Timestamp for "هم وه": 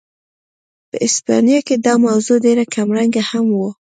3.31-3.71